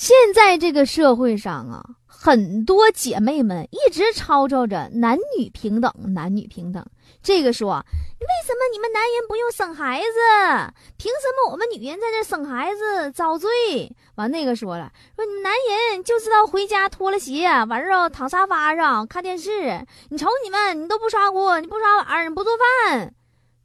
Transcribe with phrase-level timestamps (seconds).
[0.00, 6.82] 现在这个社会上啊，很多姐妹们一直吵吵着男女平等，男女平等。
[7.22, 7.84] 这个说，
[8.18, 10.74] 为什么你们男人不用生孩子？
[10.96, 13.94] 凭什么我们女人在这生孩子遭罪？
[14.14, 19.86] 完那个说了，说你们男人就知道回家脱了鞋，完事儿躺沙发上看电视。
[20.08, 22.54] 你瞅你们，你都不刷锅，你不刷碗，你不做
[22.86, 23.14] 饭。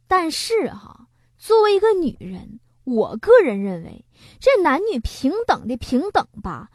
[0.06, 1.06] 但是哈，
[1.38, 4.04] 作为一个女人，我个人认为，
[4.46, 6.68] 这男女平等的平等吧，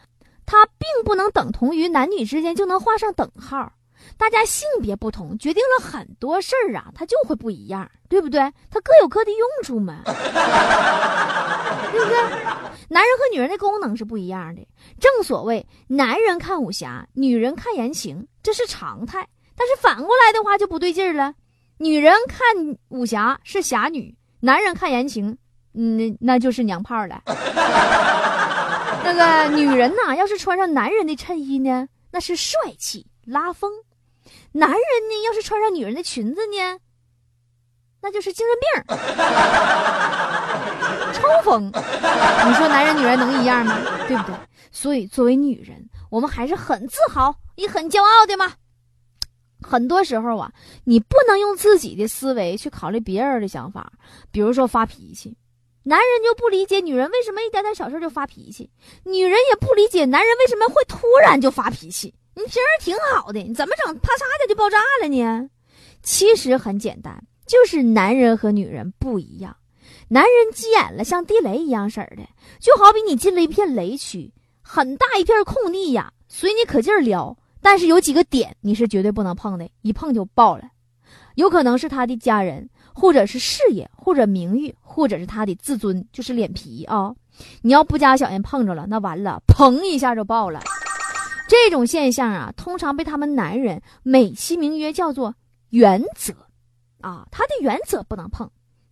[0.45, 3.71] 它并不能等同于男女之间就能画上等号。
[4.17, 8.41] 大家性别不同，决定了很多事儿啊，它就会不一样，对不对？
[8.69, 10.11] 它各有各的用处嘛，对
[12.03, 12.17] 不对？
[12.89, 14.67] 男人和女人的功能是不一样的。
[14.99, 19.25] 正所谓，男人看武侠，女人看言情，这是常态。
[19.55, 21.35] 但是反过来的话就不对劲儿了，
[21.77, 25.37] 女人看武侠是侠女，男人看言情，
[25.73, 27.21] 嗯，那就是娘炮了。
[29.03, 33.71] 那个女人呐，要是穿上男人的衬衣呢，那是帅气拉风。
[34.51, 36.79] 男人呢，要是穿上女人的裙子呢，
[38.01, 38.55] 那就是精神
[38.87, 38.97] 病
[41.13, 41.67] 抽风。
[41.67, 43.77] 你说男人女人能一样吗？
[44.07, 44.35] 对不对？
[44.71, 48.53] 所以作为女人，我们还是很自豪也很骄傲的嘛。
[49.61, 50.51] 很多时候啊，
[50.85, 53.91] 你不能用自己的思维去考虑别人的想法。
[54.31, 55.37] 比如说发脾气，
[55.83, 58.69] 男人就不理解女人为什么一点点小事就发脾气，
[59.03, 62.13] 女人也不理解男人为什么会突然就发脾气。
[62.35, 63.97] 你平时挺好的，你怎么整？
[63.99, 65.49] 啪嚓的就爆炸了呢？
[66.03, 69.57] 其实很简单，就是男人和女人不一样。
[70.07, 72.27] 男人急眼了，像地雷一样式的，
[72.59, 74.31] 就好比你进了一片雷区，
[74.61, 77.37] 很大一片空地呀，随你可劲儿撩。
[77.61, 80.63] 但是有几个点你是绝对不能碰的，一碰就爆了。
[81.35, 87.13] 有可能是他的家人，或者是事业，或者名誉，或者是他的自尊，就是脸皮啊。
[87.61, 90.61] 你要不加小心碰着了，那完了，砰一下就爆了。
[91.47, 95.33] 这种现象啊，通常被他们男人美其名曰叫做
[95.69, 96.33] 原则，
[97.01, 98.49] 啊，他的原则不能碰。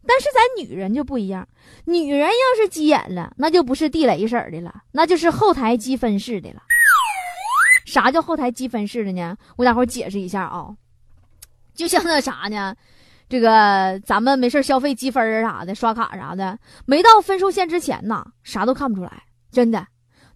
[0.07, 1.47] 但是咱女人就不一样，
[1.85, 6.63] 女人要是急眼了，那就不是地雷式的了，那就是后台积分式的了。
[7.85, 9.37] 啥叫后台积分式的呢？
[9.55, 10.75] 我待会儿解释一下啊。
[11.73, 12.75] 就像那啥呢，
[13.29, 19.85] 这个咱们没事消费积分啊啥的，刷卡啥的，没到分数线之前呐，啥都看不出来，真的。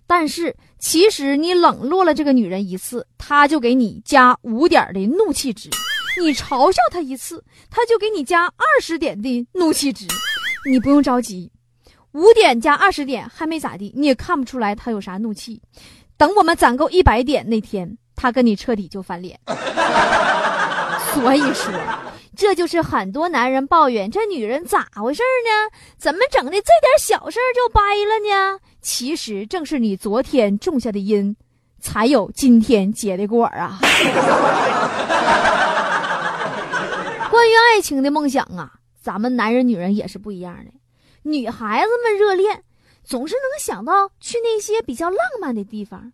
[0.06, 5.70] 但是，其实你冷落了这个女人一次，她就给你加五点的怒气值；
[6.22, 10.06] 你嘲笑她一次，她就给你加二十点的怒气值。
[10.70, 11.52] 你不用着急，
[12.12, 15.60] 五点加二十点还没咋地，你也看不出来她有啥怒气。
[16.16, 19.40] 等我们攒够一百点那天，她跟你彻底就翻脸。
[21.14, 21.72] 所以说，
[22.36, 25.70] 这就是很多男人抱怨这女人咋回事呢？
[25.98, 28.60] 怎么整的这点小事就掰了呢？
[28.82, 31.36] 其实正是你昨天种下的因，
[31.80, 33.80] 才有今天结的果啊！
[37.30, 40.72] 关于爱情的梦想啊，咱们男人女人也是不一样的。
[41.24, 42.64] 女孩子们热恋，
[43.04, 46.12] 总是能想到去那些比较浪漫的地方，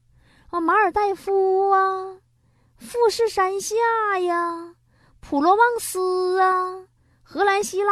[0.49, 2.17] 啊，马尔代夫啊，
[2.77, 3.75] 富士山下
[4.19, 4.75] 呀，
[5.22, 6.80] 普罗旺斯啊，
[7.24, 7.91] 荷兰希腊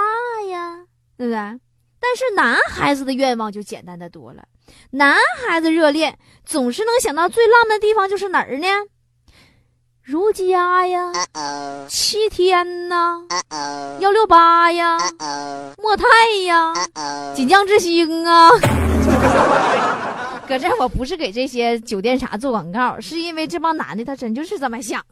[0.50, 0.86] 呀，
[1.18, 1.60] 对不对？
[2.00, 4.44] 但是男孩子的愿望就简单的多了。
[4.92, 5.16] 男
[5.48, 8.68] 孩子热恋总是能想到最浪漫的地方就是哪儿呢？
[10.04, 11.12] 如家呀，
[11.90, 13.26] 七天呐，
[14.00, 14.98] 幺六八呀，
[15.78, 16.06] 莫泰
[16.46, 16.74] 呀，
[17.36, 18.50] 锦江之星啊。
[20.48, 25.04] 搁这我不是给这些酒店啥做广告，是因为这帮男的他真就是这么想。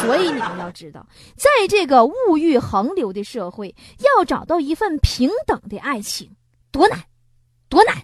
[0.00, 1.06] 所以你们要知道，
[1.36, 6.36] 在这个物欲横流的社会，要找到一份平等的爱情
[6.70, 7.04] 多难。
[7.68, 8.02] 多难，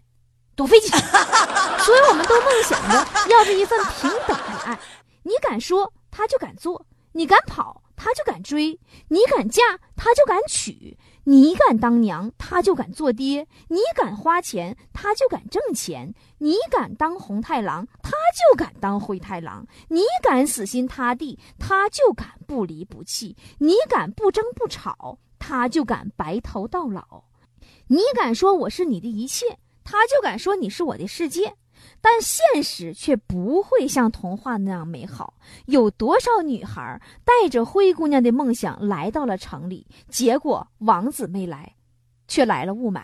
[0.54, 0.88] 多费劲，
[1.82, 2.94] 所以我们都梦想着
[3.28, 4.78] 要这一份平等的爱。
[5.24, 8.78] 你敢说，他就敢做；你敢跑，他就敢追；
[9.08, 9.60] 你敢嫁，
[9.96, 10.96] 他就敢娶；
[11.28, 27.24] 你敢当娘，他就敢做爹；你敢花钱，他就敢挣钱；你敢当红太狼，他就敢当灰太狼；你敢死心塌地，他就敢不离不弃；你敢不争不吵，他就敢白头到老。
[27.88, 31.56] 你敢说我是你的一切，他就敢说你是我的世界。
[32.00, 35.34] 但现实却不会像童话那样美好。
[35.66, 41.74] 有多少女孩带着灰姑娘的梦想来到了城里，结果王子没来，
[42.28, 43.00] 却来了雾霾，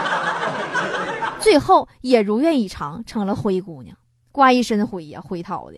[1.40, 3.96] 最后也如愿以偿成了灰姑娘，
[4.32, 5.76] 刮一身灰呀，灰桃的。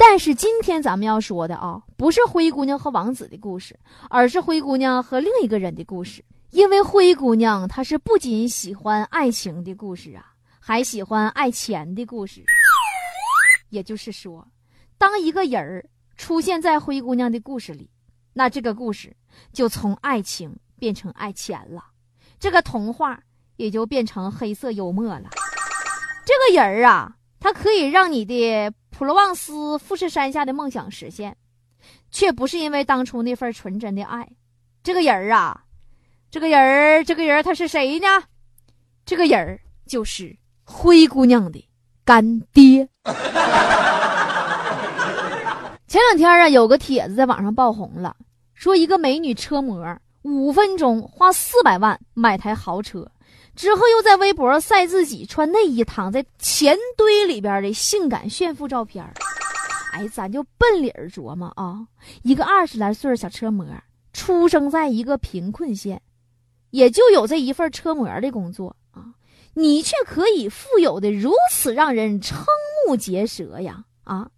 [0.00, 3.78] 但是今天咱们要说的啊，不是灰姑娘和王子的故事，
[4.08, 6.24] 而是灰姑娘和另一个人的故事。
[6.50, 12.44] 因为灰姑娘她是不仅喜欢爱情的故事啊，还喜欢爱钱的故事。
[13.68, 14.48] 也就是说，
[14.96, 15.84] 当一个人儿
[16.16, 17.90] 出现在灰姑娘的故事里，
[18.32, 19.14] 那这个故事
[19.52, 21.84] 就从爱情变成爱钱了，
[22.40, 23.20] 这个童话
[23.56, 25.28] 也就变成黑色幽默了。
[26.24, 31.36] 这个人儿啊，他可以让你的普罗旺斯富士山下的梦想实现，
[32.10, 34.26] 却不是因为当初那份纯真的爱。
[34.82, 35.64] 这个人儿啊。
[36.30, 38.06] 这个人儿，这个人儿他是谁呢？
[39.06, 41.66] 这个人儿就是灰姑娘的
[42.04, 42.86] 干爹。
[45.88, 48.14] 前两天啊，有个帖子在网上爆红了，
[48.52, 49.82] 说一个美女车模
[50.20, 53.10] 五分钟花四百万买台豪车，
[53.56, 59.02] 之后又在微博晒自己穿内衣躺在钱堆里边的性感炫富照片。
[59.92, 61.86] 哎，咱就奔理儿琢磨啊，
[62.22, 63.64] 一个二十来岁小车模，
[64.12, 66.02] 出生在一个贫困县。
[66.70, 69.04] 也就有这一份车模的工作啊，
[69.54, 72.44] 你却可以富有的如此让人瞠
[72.86, 74.28] 目结舌呀啊！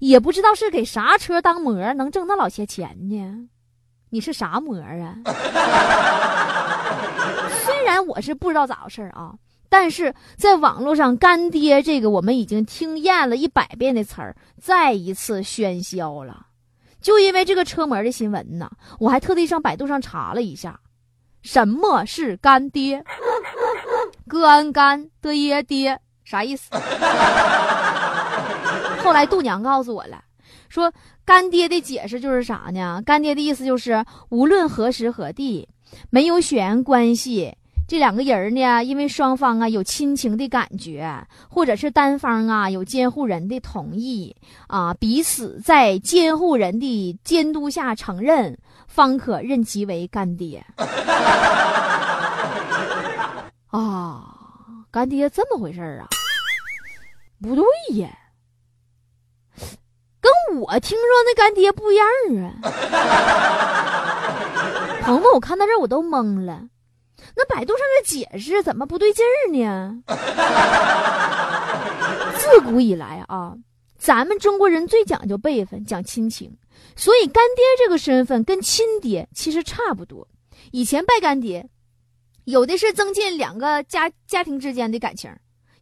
[0.00, 3.48] 也不知道是给啥车当模能挣那老些钱呢？
[4.10, 5.16] 你是啥模啊？
[7.64, 9.34] 虽然我是不知道咋回事啊，
[9.68, 16.46] 但是在网络上“干爹”这个我们已经听厌了一百遍的词儿，再一次喧嚣了。
[17.00, 20.78] 就因为这个车模的新闻呢，我还特地上百度上查了一下。
[21.44, 23.04] 什么是干爹？
[24.26, 26.70] 哥安干的耶爹啥意思？
[29.04, 30.24] 后来度娘告诉我了，
[30.70, 30.90] 说
[31.22, 33.02] 干爹的解释就是啥呢？
[33.04, 35.68] 干爹的意思就是无论何时何地，
[36.08, 37.54] 没有血缘关系，
[37.86, 41.06] 这两个人呢，因为双方啊有亲情的感觉，
[41.50, 44.34] 或者是单方啊有监护人的同意
[44.66, 48.58] 啊，彼此在监护人的监督下承认。
[48.94, 50.64] 方可认其为干爹
[53.66, 54.30] 啊！
[54.92, 56.06] 干爹这么回事儿啊？
[57.42, 57.64] 不对
[57.96, 58.08] 呀，
[60.20, 60.30] 跟
[60.60, 62.06] 我听说那干爹不一样
[62.44, 62.54] 啊！
[65.02, 66.62] 朋友们，我看到这我都懵了，
[67.34, 70.04] 那百度上的解释怎么不对劲儿呢？
[72.38, 73.54] 自古以来啊。
[73.98, 76.56] 咱们中国人最讲究辈分，讲亲情，
[76.96, 80.28] 所以干爹这个身份跟亲爹其实差不多。
[80.72, 81.68] 以前拜干爹，
[82.44, 85.30] 有的是增进两个家家庭之间的感情，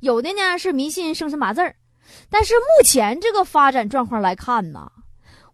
[0.00, 1.74] 有的呢是迷信生辰八字儿。
[2.28, 4.90] 但是目前这个发展状况来看呢，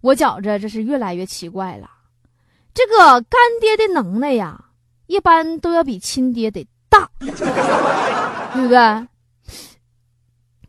[0.01, 1.91] 我觉着这是越来越奇怪了。
[2.75, 4.67] 这个干爹的能耐呀，
[5.07, 7.31] 一般都要比亲爹得大，对
[8.63, 9.09] 不对？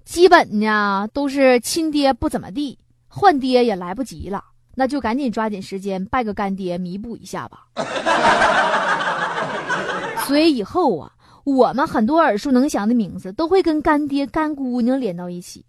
[0.10, 7.68] 基本呢都是亲爹不怎么地，换爹也来不及了，那就赶紧抓紧时间拜个干爹弥补一下吧。
[10.26, 11.12] 所以以后啊，
[11.44, 15.64] 我们很多耳熟能详的名字都会跟干爹、干姑娘连到一起，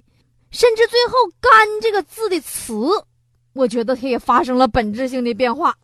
[0.51, 1.51] 甚至最后“干”
[1.83, 2.73] 这个字的词，
[3.53, 5.77] 我觉得它也发生了本质性的变化。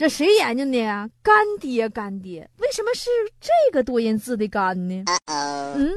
[0.00, 1.06] 啊，这谁研究的呀？
[1.22, 2.48] 干爹，干爹。
[2.58, 5.04] 为什么是这个多音字的“干”呢？
[5.26, 5.92] 嗯，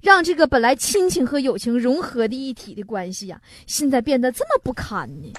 [0.00, 5.32] 让这个本来亲情和友情融合的一体的关系呀，现在变得这么不堪呢？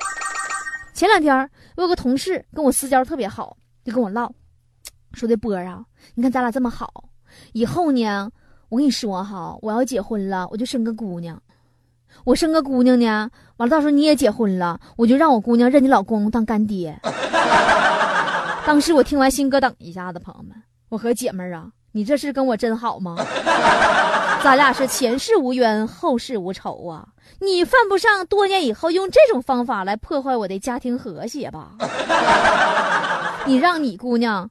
[0.93, 4.29] 前两天我有个同事跟我私交特别好，就跟我唠，
[5.13, 5.85] 说的波儿啊，
[6.15, 7.05] 你看咱俩这么好，
[7.53, 8.29] 以后呢，
[8.67, 11.41] 我跟你说哈，我要结婚了，我就生个姑娘，
[12.25, 16.99] 我生个姑娘呢，完了到时候你也结婚了，我就让我姑娘认你老公当干爹。
[18.65, 20.19] 当时我听完，心咯噔一下子。
[20.19, 20.55] 朋友们，
[20.89, 23.15] 我和姐们儿啊，你这是跟我真好吗？
[24.43, 27.07] 咱俩是前世无冤，后世无仇啊！
[27.39, 31.73] 你犯不上多年以后用这种方法来破坏我的家庭和谐吧？
[33.45, 34.49] 你让你姑娘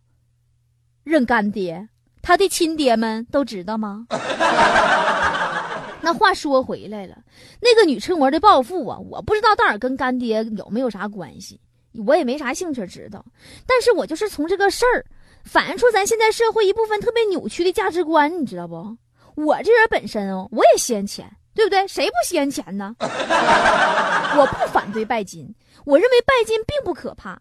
[1.04, 1.88] 认干爹，
[2.22, 4.06] 他的亲爹们都知道吗？
[6.00, 7.16] 那话说回来了，
[7.60, 11.60] 那个女车模的暴富啊，我不知道到底跟干爹有没有啥关系。
[12.06, 13.24] 我也没啥兴趣知道，
[13.66, 15.04] 但是我就是从这个事儿
[15.44, 18.96] 反映出咱现在社会一部分特别扭曲的价值观，你知道不？
[19.36, 21.86] 我这人本身哦，我也稀罕钱，对不对？
[21.88, 22.94] 谁不稀罕钱呢？
[23.00, 27.40] 我不反对拜金，我认为拜金并不可怕，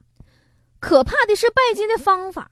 [0.80, 2.50] 可怕的是拜金的方法。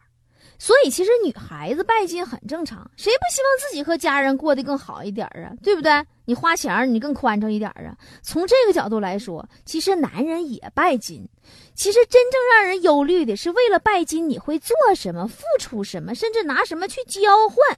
[0.59, 5.49] 所以，其实女孩子拜金很正常，谁不希望自己和家人过得更好一点啊？
[5.63, 5.91] 对不对？
[6.31, 7.91] 你花钱你更宽敞一点啊。
[8.23, 11.27] 从这个角度来说，其实男人也拜金。
[11.75, 17.77] 其实真正让人忧虑的是，为了拜金，你会做什么，付出什么，甚至拿什么去交换？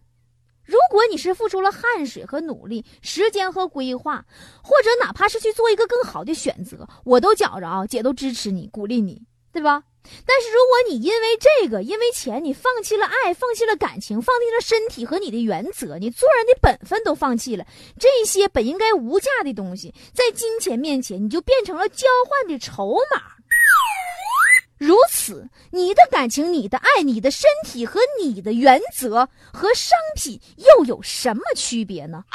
[0.64, 4.24] 如果你是付出了汗水和努力、时间和规划，
[4.62, 9.20] 或者哪怕是去做一个更好的选择，我都觉着啊，姐都支持你，鼓励你，
[9.52, 9.82] 对吧？
[10.26, 17.66] 但是，如果你因为这个，因为钱，你放弃了爱，放弃了感情，放弃了身体和你的原则，你做人的本分都放弃了，
[18.00, 23.22] 这些本应该无价的东西，在金钱面前，你就变成了交换的筹码。
[24.78, 32.26] 如此，你的感情、你的爱、你的身体和你的原则和商品又有什么区别呢？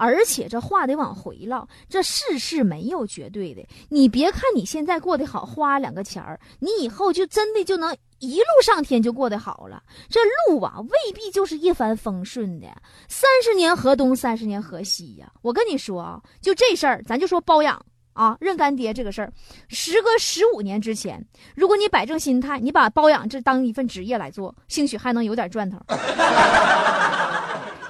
[0.00, 3.62] 而且这话得往回唠，这世事没有绝对的。
[3.90, 9.82] 你别看你现在过得好，花两个钱儿，你以后就真的就能一路上天就过得好了。
[10.08, 12.66] 这路啊，未必就是一帆风顺的。
[13.08, 15.30] 三十年河东，三十年河西呀。
[15.42, 19.30] 我跟你说啊，就这事儿，咱就说包养啊，认干爹这个事儿，
[19.68, 21.22] 时隔十五年之前，
[21.54, 25.78] 如果你摆正心态，你把包养这当一份职业来做，兴许还能有点赚头。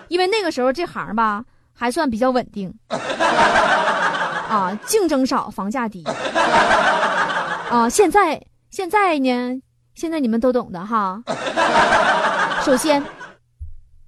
[0.09, 1.45] 因为那个时候这行吧。
[1.81, 6.05] 还算比较稳定， 啊，竞争少，房价低，
[7.71, 8.39] 啊，现在
[8.71, 9.63] 现在呢，
[9.95, 11.23] 现在你们都懂的哈。
[12.63, 13.03] 首先，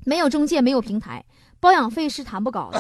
[0.04, 1.24] 没有中介，没有平台，
[1.60, 2.78] 包养费是谈不高的。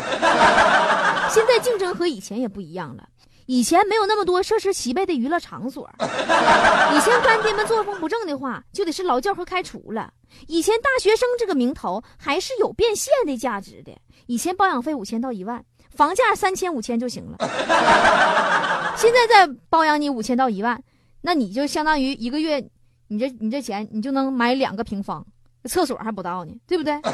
[1.32, 3.04] 现在竞争和以前也不一样了，
[3.52, 10.10] 以前没有那么多设施齐备的娱乐场所， 以前干爹们作风不正的话，就得是劳教和开除了。
[10.46, 13.92] 以前大学生这个名头还是有变现的价值的。
[14.24, 17.36] 以前保养费五千到一万，房价三千五千就行了。
[18.96, 20.82] 现在再包养你五千到一万，
[21.20, 22.66] 那你就相当于一个月，
[23.08, 25.22] 你这你这钱你就能买两个平方，
[25.68, 26.98] 厕所还不到呢，对不对？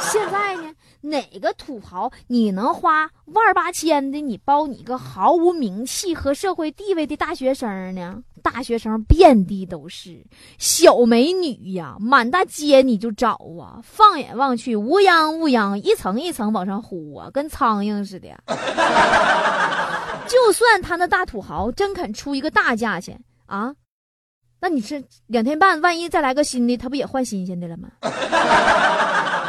[0.00, 0.72] 现在呢，
[1.02, 8.22] 哪个土豪你能花万八千的，你包你个毫无名气和社会地位的大学生呢？
[8.42, 10.24] 大学生遍地都是，
[10.58, 13.80] 小美女呀，满大街你就找啊！
[13.82, 18.28] 放眼望去，乌泱乌泱，一层一层往上呼啊，跟苍蝇似的。
[20.26, 23.74] 就算他那大土豪真肯出一个大价钱啊，
[24.60, 27.88] 那你是两天半，万一再来个新的，他不也换新鲜的了吗？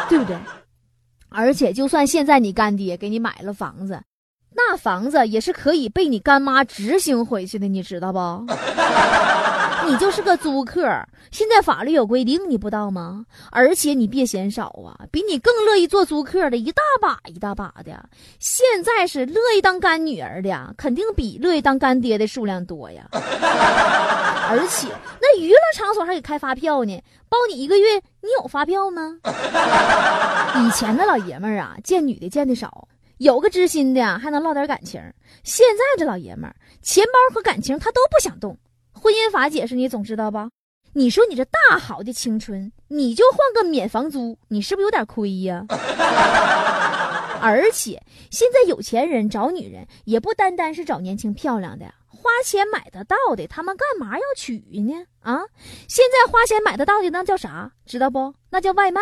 [0.10, 0.38] 对不对？
[1.32, 4.02] 而且，就算现在你干爹给你买了房子，
[4.54, 8.20] 那房子也是可以被你干妈执行回去的，你知道不？
[9.88, 10.82] 你就是个租客，
[11.32, 13.26] 现在法律有规定，你不知道吗？
[13.52, 18.10] 而且你别嫌少啊，比你更乐意做租客的一大把一大把的。
[18.40, 23.08] 现在是乐意当干女儿的，肯定比乐意当干爹的数量多呀。
[23.14, 24.88] 而且
[25.22, 29.18] 那娱乐场所还给开发票呢，包你一个月，你有发票吗？
[29.24, 35.02] 以前的老爷们儿啊，见女的见的少，有个知心的还能唠点感情。
[35.44, 38.58] 现在这老爷们儿，钱包和感情他都不想动。
[38.94, 40.50] 婚姻法解释你总知道吧？
[40.94, 45.66] 你说你这大好的青春，你就换个免房租，你是不是有点亏呀？
[47.42, 51.86] 而且现在有钱人找女人也不单单是找年轻漂亮的。
[52.22, 54.94] 花钱买得到的，他们干嘛要娶呢？
[55.22, 55.42] 啊，
[55.88, 57.72] 现在花钱买得到的那叫啥？
[57.86, 58.32] 知道不？
[58.52, 59.02] 那叫外卖。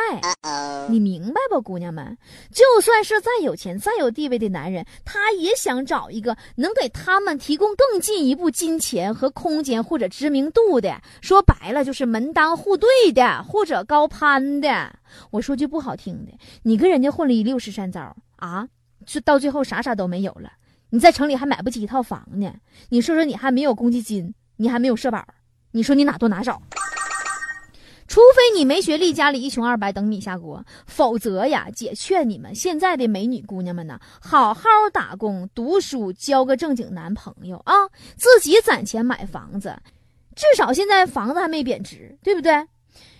[0.87, 2.17] 你明白不，姑娘们？
[2.53, 11.01] 就算是再有钱、再有地位的男人，他也想找一个能给他们提供更进一步金钱和空间或者知名度的。
[11.21, 14.93] 说白了，就是门当户对的，或者高攀的。
[15.31, 16.31] 我说句不好听的，
[16.63, 18.67] 你跟人家混了一溜十三招啊，
[19.05, 20.51] 就到最后啥啥都没有了。
[20.91, 22.53] 你在城里还买不起一套房呢，
[22.89, 25.23] 你说说你还没有公积金，你还没有社保，
[25.71, 26.61] 你说你哪多哪少？
[28.07, 39.79] 除非你没学历，家里一穷二白等米下锅，否则呀，姐劝你们现在的美女姑娘们呢，好好打工、读书，交个正经男朋友啊，自己攒钱买房子，
[40.35, 42.67] 至少现在房子还没贬值，对不对？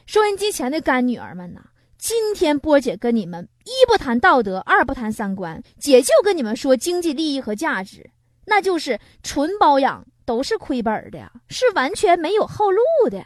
[0.08, 1.62] 收音机前的干女儿们呢？
[2.00, 8.10] 今天波姐跟你们一不谈道德，二不谈三观，姐就跟你们说经济利益和价值，
[8.46, 12.80] 那就是纯包养都是亏本的，是完全没有后路
[13.12, 13.22] 的。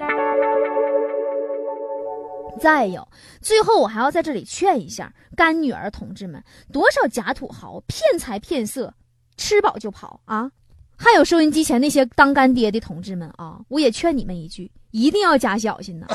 [2.59, 3.07] 再有，
[3.41, 8.91] 最后我还要在这里劝一下干女儿同志们：多少假土豪骗财骗色，
[9.37, 10.49] 吃饱就跑啊！
[10.97, 16.07] 还有收音机前那些当干爹的同志们啊，我也劝你们一句：一定要加小心呐！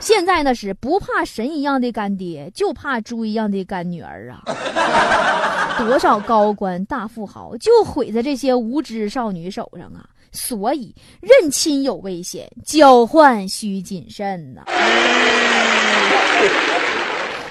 [0.00, 4.42] 现在那是不怕神一样的干爹，就怕猪一样的干女儿啊！
[5.78, 10.08] 多少高官大富豪就毁在这些无知少女手上啊！
[10.32, 14.62] 所以认亲有危险，交换需谨慎呐。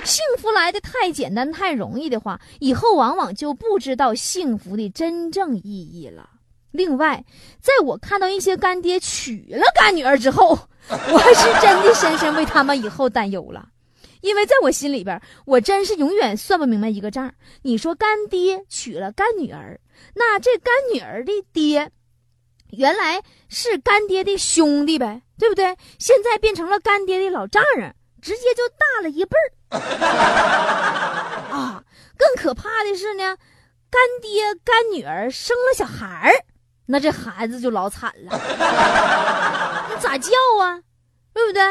[0.04, 6.28] 幸福来的太简单太容易的话，以后往往就不知道幸福的真正意义了。
[6.72, 7.24] 另外，
[7.62, 10.58] 在我看到一些干爹娶了干女儿之后，
[10.90, 13.70] 我是真的深深为他们以后担忧了。
[14.22, 17.34] 因为在我心里边，我真是永远算不明白一个账。
[17.62, 19.80] 你说干爹娶了干女儿，
[20.14, 21.90] 那这干女儿的爹，
[22.72, 25.78] 原来是干爹的兄弟呗，对不对？
[25.98, 29.80] 现在变成了干爹的老丈人，直接就大了一辈儿。
[31.56, 31.84] 啊，
[32.18, 33.38] 更可怕的是呢，
[33.90, 36.34] 干爹干女儿生了小孩儿，
[36.92, 38.32] 那这孩子就老惨了。
[39.90, 40.82] 你咋叫啊？
[41.32, 41.62] 对不对？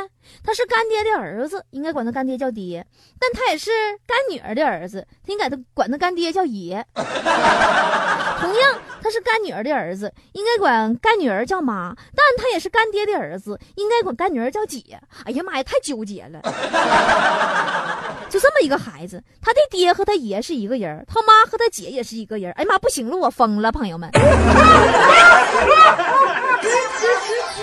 [0.45, 2.81] 他是干爹的儿子，应该管他干爹叫爹；
[3.19, 3.71] 但他也是
[4.07, 6.87] 干女儿的儿子，他应该他管他干爹叫爷。
[6.95, 15.01] 同样，他是干女儿的儿子，应该管干女儿叫妈；但他也是干爹的儿子，应该管干女儿叫姐。
[15.25, 16.41] 哎呀妈呀，太纠结了！
[18.29, 22.53] 就这么一个孩子，他的爹和他爷是一个人，他妈和他姐也是一个人。
[22.53, 24.11] 哎妈，不行了，我疯了，朋友们！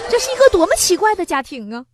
[0.09, 1.85] 这是一个多么奇怪的家庭啊！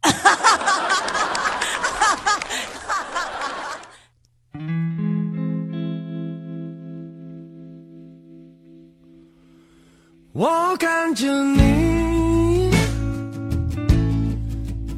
[10.33, 12.71] 我看着你，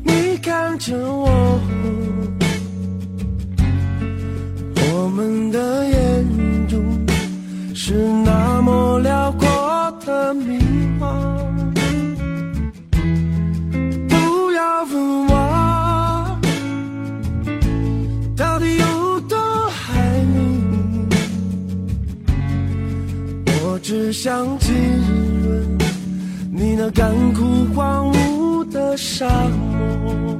[0.03, 1.42] 你看着，我
[24.13, 24.71] 想浸
[25.43, 25.77] 润
[26.51, 30.39] 你那干枯荒芜的沙漠。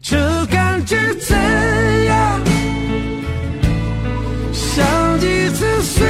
[0.00, 1.36] 这感觉怎
[2.06, 2.40] 样？
[4.52, 4.84] 像
[5.18, 6.06] 一次碎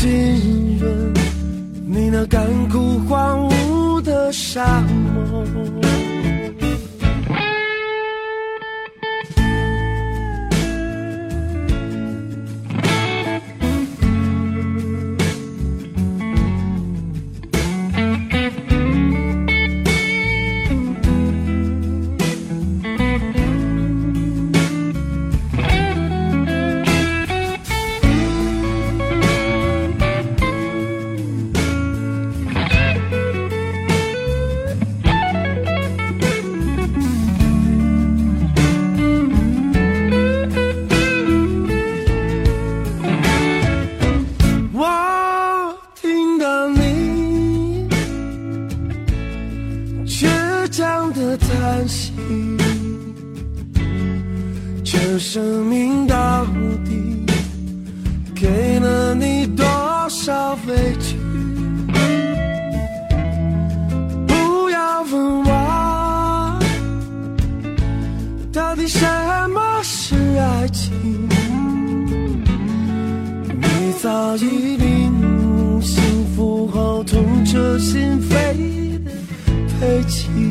[0.00, 0.69] 想
[68.92, 69.06] 什
[69.50, 71.28] 么是爱情。
[73.60, 76.02] 你早已领悟幸
[76.34, 79.12] 福后痛彻心扉的
[79.80, 80.49] 悲戚。